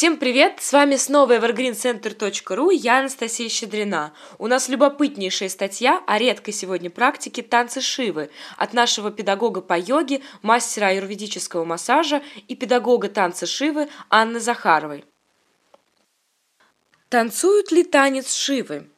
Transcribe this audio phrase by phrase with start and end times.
[0.00, 0.62] Всем привет!
[0.62, 4.14] С вами снова evergreencenter.ru, я Анастасия Щедрина.
[4.38, 10.22] У нас любопытнейшая статья о редкой сегодня практике танцы Шивы от нашего педагога по йоге,
[10.40, 15.04] мастера аюрведического массажа и педагога танца Шивы Анны Захаровой.
[17.10, 18.89] Танцуют ли танец Шивы?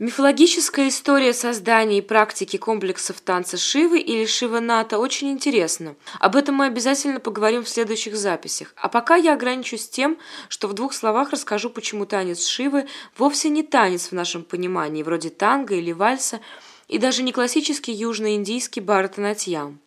[0.00, 5.94] Мифологическая история создания и практики комплексов танца Шивы или Шиваната очень интересна.
[6.18, 8.72] Об этом мы обязательно поговорим в следующих записях.
[8.76, 10.16] А пока я ограничусь тем,
[10.48, 12.86] что в двух словах расскажу, почему танец Шивы
[13.18, 16.40] вовсе не танец в нашем понимании, вроде танго или вальса,
[16.88, 19.80] и даже не классический южноиндийский бхаратанатьям.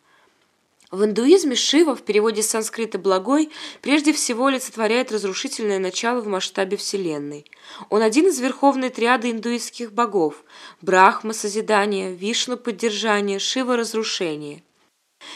[0.94, 3.50] В индуизме Шива в переводе с санскрита «благой»
[3.82, 7.50] прежде всего олицетворяет разрушительное начало в масштабе Вселенной.
[7.90, 10.44] Он один из верховной триады индуистских богов–
[10.82, 14.62] Брахма– созидание, Вишну– поддержание, Шива– разрушение.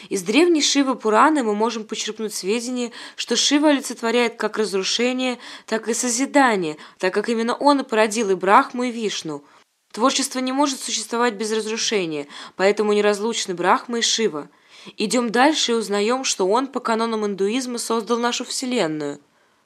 [0.09, 5.93] Из древней Шивы Пураны мы можем почерпнуть сведения, что Шива олицетворяет как разрушение, так и
[5.93, 9.43] созидание, так как именно он и породил и Брахму, и Вишну.
[9.91, 14.49] Творчество не может существовать без разрушения, поэтому неразлучны Брахма и Шива–
[14.97, 19.21] Идем дальше и узнаем, что он по канонам индуизма создал нашу Вселенную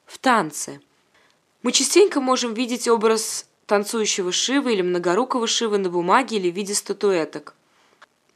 [0.05, 0.81] в танце.
[1.61, 6.73] Мы частенько можем видеть образ танцующего Шивы или многорукого Шивы на бумаге или в виде
[6.73, 7.55] статуэток.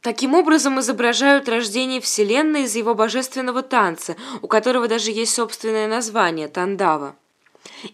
[0.00, 6.48] Таким образом изображают рождение Вселенной из его божественного танца, у которого даже есть собственное название–
[6.48, 7.16] Тандава.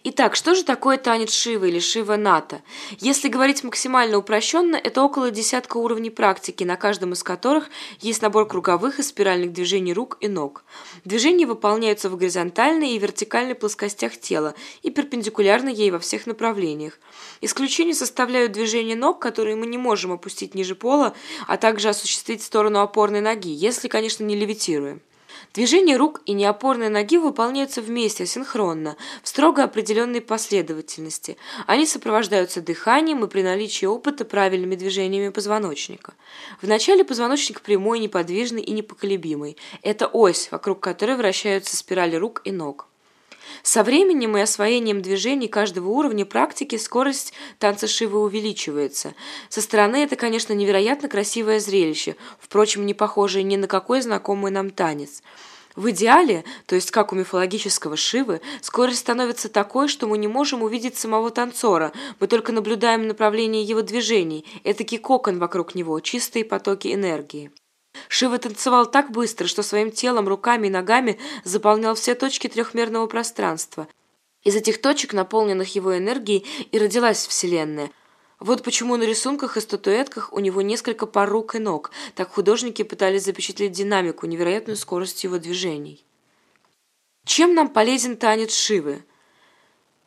[0.03, 2.61] Итак, что же такое танец Шивы или Шива Ната?
[2.99, 8.47] Если говорить максимально упрощенно, это около десятка уровней практики, на каждом из которых есть набор
[8.47, 10.63] круговых и спиральных движений рук и ног.
[11.03, 16.99] Движения выполняются в горизонтальной и вертикальной плоскостях тела и перпендикулярно ей во всех направлениях.
[17.41, 21.15] Исключение составляют движения ног, которые мы не можем опустить ниже пола,
[21.47, 25.01] а также осуществить в сторону опорной ноги, если, конечно, не левитируем.
[25.53, 31.37] Движения рук и неопорной ноги выполняются вместе, синхронно, в строго определенной последовательности.
[31.65, 36.13] Они сопровождаются дыханием и при наличии опыта правильными движениями позвоночника.
[36.61, 39.57] Вначале позвоночник прямой, неподвижный и непоколебимый.
[39.81, 42.87] Это ось, вокруг которой вращаются спирали рук и ног.
[43.63, 49.13] Со временем и освоением движений каждого уровня практики скорость танца Шивы увеличивается.
[49.49, 54.69] Со стороны это, конечно, невероятно красивое зрелище, впрочем, не похожее ни на какой знакомый нам
[54.69, 55.21] танец.
[55.75, 60.63] В идеале, то есть как у мифологического Шивы, скорость становится такой, что мы не можем
[60.63, 66.93] увидеть самого танцора, мы только наблюдаем направление его движений, этакий кокон вокруг него, чистые потоки
[66.93, 67.51] энергии.
[68.07, 73.87] Шива танцевал так быстро, что своим телом, руками и ногами заполнял все точки трехмерного пространства.
[74.43, 77.91] Из этих точек, наполненных его энергией, и родилась Вселенная.
[78.39, 81.91] Вот почему на рисунках и статуэтках у него несколько пар рук и ног.
[82.15, 86.05] Так художники пытались запечатлеть динамику, невероятную скорость его движений.
[87.25, 89.03] Чем нам полезен танец Шивы?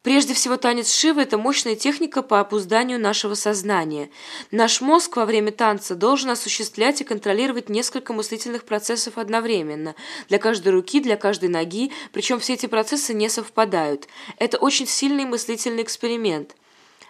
[0.03, 4.11] Прежде всего, танец Шивы– это мощная техника по опузданию нашего сознания.
[4.53, 9.97] Наш мозг во время танца должен осуществлять и контролировать несколько мыслительных процессов одновременно.
[10.29, 14.07] Для каждой руки, для каждой ноги, причем все эти процессы не совпадают.
[14.39, 16.55] Это очень сильный мыслительный эксперимент.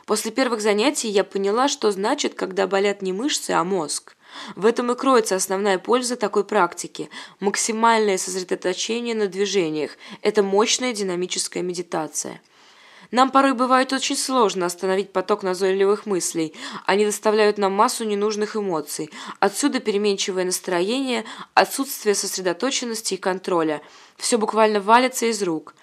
[0.07, 4.17] После первых занятий я поняла, что значит, когда болят не мышцы, а мозг.
[4.57, 7.11] В этом и кроется основная польза такой практики–
[7.41, 9.93] максимальное сосредоточение на движениях.
[10.23, 12.41] Это мощная динамическая медитация.
[13.11, 16.55] Нам порой бывает очень сложно остановить поток назойливых мыслей.
[16.85, 19.11] Они доставляют нам массу ненужных эмоций.
[19.41, 21.25] Отсюда переменчивое настроение,
[21.55, 23.81] отсутствие сосредоточенности и контроля.
[24.19, 25.75] Все буквально валится из рук.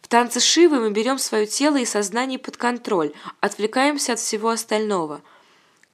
[0.00, 5.22] В танце Шивы мы берем свое тело и сознание под контроль, отвлекаемся от всего остального–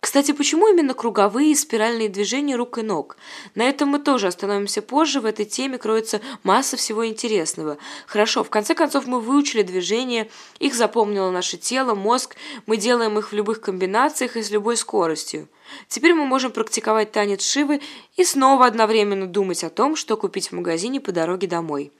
[0.01, 3.17] кстати, почему именно круговые и спиральные движения рук и ног?
[3.57, 7.79] На этом мы тоже остановимся позже, в этой теме кроется масса всего интересного.
[8.07, 12.37] Хорошо, в конце концов мы выучили движения, их запомнило наше тело, мозг,
[12.67, 15.49] мы делаем их в любых комбинациях и с любой скоростью.
[15.89, 17.81] Теперь мы можем практиковать танец Шивы
[18.17, 21.91] и снова одновременно думать о том, что купить в магазине по дороге домой.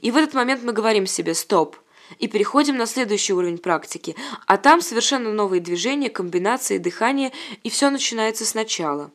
[0.00, 1.76] И в этот момент мы говорим себе «стоп»,
[2.18, 4.16] и переходим на следующий уровень практики,
[4.46, 9.10] а там совершенно новые движения, комбинации, дыхания, и все начинается сначала.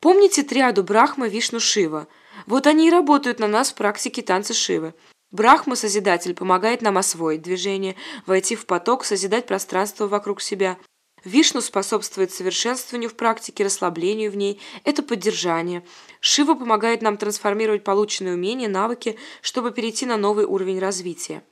[0.00, 2.08] Помните триаду Брахма, Вишну, Шива?
[2.46, 4.94] Вот они и работают на нас в практике танца Шивы.
[5.30, 7.96] Брахма, Созидатель, помогает нам освоить движение,
[8.26, 10.78] войти в поток, созидать пространство вокруг себя.
[11.24, 14.60] Вишну способствует совершенствованию в практике, расслаблению в ней.
[14.84, 15.82] Это поддержание.
[16.20, 21.42] Шива помогает нам трансформировать полученные умения, навыки, чтобы перейти на новый уровень развития.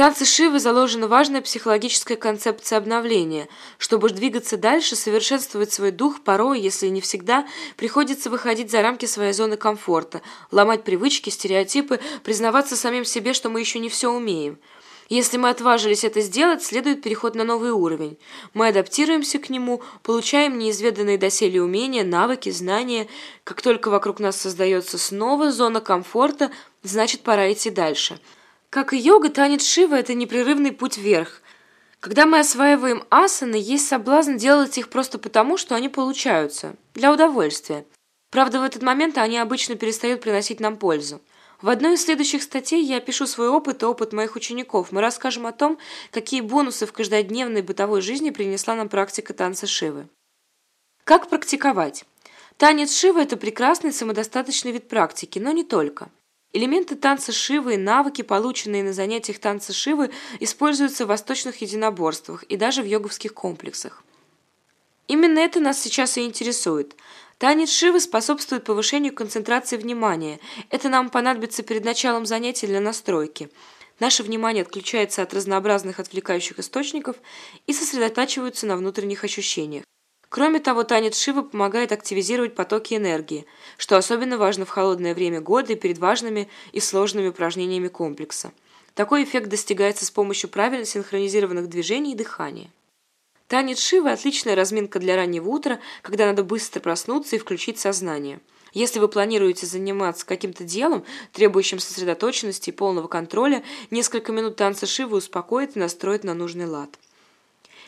[0.00, 3.50] Танце Шивы заложена важная психологическая концепция обновления.
[3.76, 9.34] Чтобы двигаться дальше, совершенствовать свой дух, порой, если не всегда, приходится выходить за рамки своей
[9.34, 14.58] зоны комфорта, ломать привычки, стереотипы, признаваться самим себе, что мы еще не все умеем.
[15.10, 18.16] Если мы отважились это сделать, следует переход на новый уровень.
[18.54, 23.06] Мы адаптируемся к нему, получаем неизведанные доселе умения, навыки, знания.
[23.44, 26.50] Как только вокруг нас создается снова зона комфорта,
[26.82, 28.18] значит пора идти дальше–
[28.70, 31.42] как и йога, танец Шива– это непрерывный путь вверх.
[31.98, 37.84] Когда мы осваиваем асаны, есть соблазн делать их просто потому, что они получаются, для удовольствия.
[38.30, 41.20] Правда, в этот момент они обычно перестают приносить нам пользу.
[41.60, 44.92] В одной из следующих статей я опишу свой опыт и опыт моих учеников.
[44.92, 45.76] Мы расскажем о том,
[46.10, 50.08] какие бонусы в каждодневной бытовой жизни принесла нам практика танца Шивы.
[51.04, 52.04] Как практиковать?
[52.56, 56.08] Танец Шивы– это прекрасный самодостаточный вид практики, но не только.
[56.52, 60.10] Элементы танца Шивы и навыки, полученные на занятиях танца Шивы,
[60.40, 64.02] используются в восточных единоборствах и даже в йоговских комплексах.
[65.06, 66.96] Именно это нас сейчас и интересует.
[67.38, 70.40] Танец Шивы способствует повышению концентрации внимания.
[70.70, 73.48] Это нам понадобится перед началом занятия для настройки.
[74.00, 77.16] Наше внимание отключается от разнообразных отвлекающих источников
[77.66, 79.84] и сосредотачивается на внутренних ощущениях.
[80.30, 83.46] Кроме того, танец Шивы помогает активизировать потоки энергии,
[83.76, 88.52] что особенно важно в холодное время года и перед важными и сложными упражнениями комплекса.
[88.94, 92.70] Такой эффект достигается с помощью правильно синхронизированных движений и дыхания.
[93.48, 98.38] Танец Шивы– отличная разминка для раннего утра, когда надо быстро проснуться и включить сознание.
[98.72, 105.16] Если вы планируете заниматься каким-то делом, требующим сосредоточенности и полного контроля, несколько минут танца Шивы
[105.16, 107.00] успокоит и настроит на нужный лад.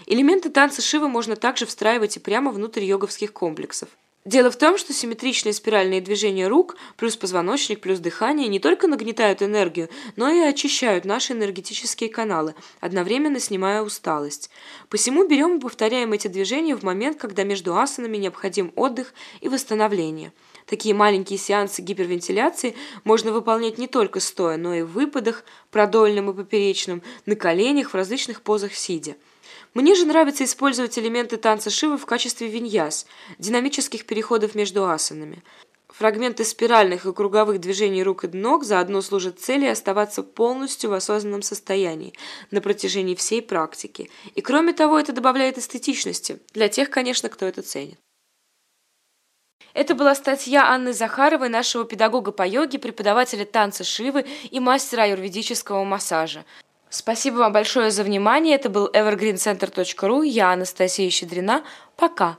[0.06, 3.88] Элементы танца Шивы можно также встраивать и прямо внутрь йоговских комплексов.
[4.24, 9.42] Дело в том, что симметричные спиральные движения рук плюс позвоночник плюс дыхание не только нагнетают
[9.42, 14.48] энергию, но и очищают наши энергетические каналы, одновременно снимая усталость.
[14.88, 20.32] Посему берем и повторяем эти движения в момент, когда между асанами необходим отдых и восстановление.
[20.66, 26.34] Такие маленькие сеансы гипервентиляции можно выполнять не только стоя, но и в выпадах, продольным и
[26.34, 29.16] поперечным, на коленях, в различных позах сидя.
[29.74, 33.06] Мне же нравится использовать элементы танца Шивы в качестве виньяс,
[33.38, 35.42] динамических переходов между асанами.
[35.88, 41.42] Фрагменты спиральных и круговых движений рук и ног заодно служат цели оставаться полностью в осознанном
[41.42, 42.14] состоянии
[42.50, 44.10] на протяжении всей практики.
[44.34, 47.98] И кроме того, это добавляет эстетичности, для тех, конечно, кто это ценит.
[49.74, 55.84] Это была статья Анны Захаровой, нашего педагога по йоге, преподавателя танца Шивы и мастера аюрведического
[55.84, 56.44] массажа.
[56.92, 58.54] Спасибо вам большое за внимание.
[58.54, 60.26] Это был evergreencenter.ru.
[60.26, 61.64] Я Анастасия Щедрина.
[61.96, 62.36] Пока.